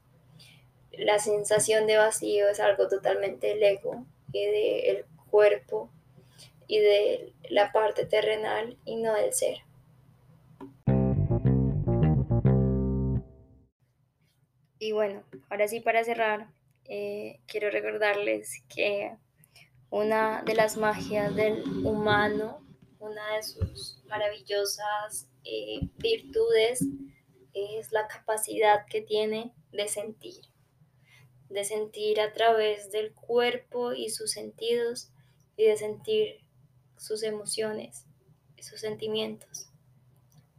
[0.92, 5.90] La sensación de vacío es algo totalmente del ego y del cuerpo
[6.66, 9.65] y de la parte terrenal y no del ser.
[14.86, 16.46] Y bueno, ahora sí para cerrar,
[16.84, 19.16] eh, quiero recordarles que
[19.90, 22.64] una de las magias del humano,
[23.00, 26.84] una de sus maravillosas eh, virtudes
[27.52, 30.44] es la capacidad que tiene de sentir,
[31.48, 35.10] de sentir a través del cuerpo y sus sentidos
[35.56, 36.44] y de sentir
[36.96, 38.06] sus emociones,
[38.60, 39.68] sus sentimientos,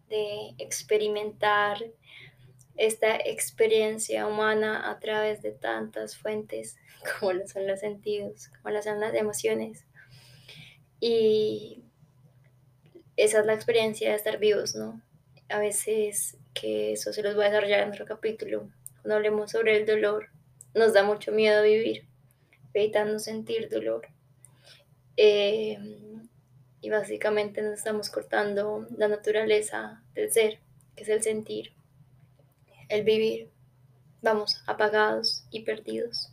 [0.10, 1.82] de experimentar
[2.78, 6.78] esta experiencia humana a través de tantas fuentes
[7.20, 9.86] como lo son los sentidos, como lo son las emociones.
[11.00, 11.84] Y
[13.16, 15.02] esa es la experiencia de estar vivos, ¿no?
[15.50, 18.70] A veces, que eso se los voy a desarrollar en otro capítulo,
[19.02, 20.30] cuando hablemos sobre el dolor,
[20.74, 22.08] nos da mucho miedo vivir,
[22.74, 24.08] evitando sentir dolor.
[25.16, 25.80] Eh,
[26.82, 30.60] y básicamente nos estamos cortando la naturaleza del ser,
[30.96, 31.74] que es el sentir
[32.90, 33.50] el vivir,
[34.22, 36.32] vamos, apagados y perdidos,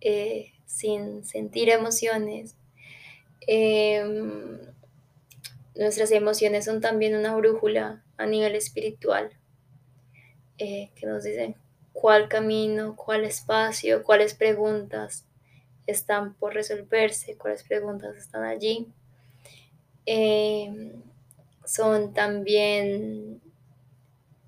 [0.00, 2.56] eh, sin sentir emociones.
[3.46, 4.58] Em,
[5.74, 9.30] nuestras emociones son también una brújula a nivel espiritual,
[10.58, 11.56] eh, que nos dicen
[11.92, 15.26] cuál camino, cuál espacio, cuáles preguntas
[15.86, 18.88] están por resolverse, cuáles preguntas están allí.
[20.06, 21.02] Em,
[21.64, 23.40] son también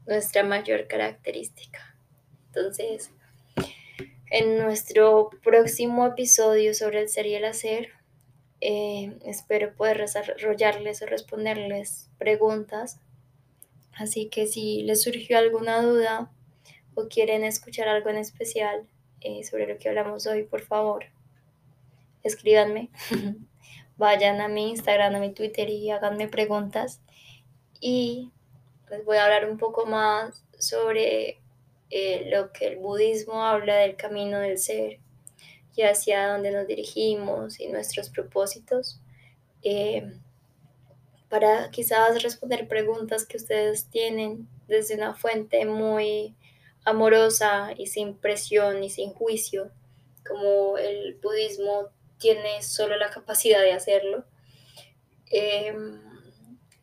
[0.07, 1.97] nuestra mayor característica.
[2.47, 3.11] Entonces,
[4.31, 7.91] en nuestro próximo episodio sobre el ser y el hacer,
[8.61, 13.01] eh, espero poder desarrollarles o responderles preguntas.
[13.93, 16.31] Así que si les surgió alguna duda
[16.95, 18.87] o quieren escuchar algo en especial
[19.21, 21.07] eh, sobre lo que hablamos hoy, por favor,
[22.23, 22.91] escríbanme.
[23.97, 27.01] Vayan a mi Instagram, a mi Twitter y háganme preguntas.
[27.81, 28.33] Y
[28.91, 31.41] les voy a hablar un poco más sobre
[31.91, 34.99] eh, lo que el budismo habla del camino del ser
[35.75, 39.01] y hacia dónde nos dirigimos y nuestros propósitos.
[39.63, 40.13] Eh,
[41.29, 46.35] para quizás responder preguntas que ustedes tienen desde una fuente muy
[46.85, 49.71] amorosa y sin presión y sin juicio,
[50.27, 54.25] como el budismo tiene solo la capacidad de hacerlo.
[55.31, 55.75] Eh,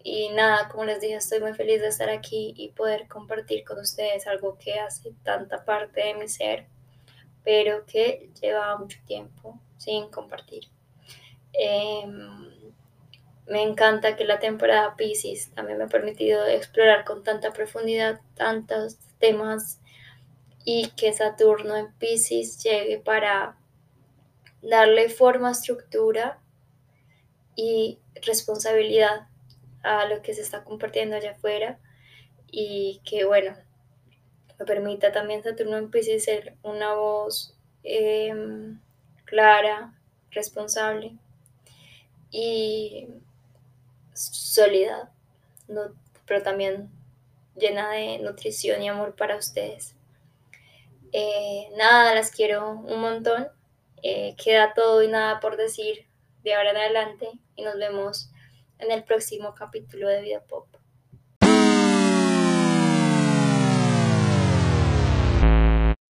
[0.03, 3.79] y nada, como les dije, estoy muy feliz de estar aquí y poder compartir con
[3.79, 6.67] ustedes algo que hace tanta parte de mi ser,
[7.43, 10.65] pero que lleva mucho tiempo sin compartir.
[11.53, 12.73] Em,
[13.47, 18.97] me encanta que la temporada Pisces también me ha permitido explorar con tanta profundidad tantos
[19.19, 19.79] temas
[20.65, 23.57] y que Saturno en Pisces llegue para
[24.61, 26.41] darle forma, estructura
[27.55, 29.27] y responsabilidad
[29.83, 31.79] a lo que se está compartiendo allá afuera
[32.51, 33.55] y que bueno,
[34.59, 38.79] me permita también Saturno empiece a ser una voz em,
[39.25, 39.93] clara,
[40.31, 41.17] responsable
[42.31, 43.07] y
[44.13, 45.11] sólida,
[46.25, 46.89] pero también
[47.55, 49.95] llena de nutrición y amor para ustedes.
[51.11, 53.47] Eh, nada, las quiero un montón.
[54.01, 56.05] Eh, queda todo y nada por decir
[56.43, 58.29] de ahora en adelante y nos vemos
[58.83, 60.72] en el próximo capítulo de Vida Pop.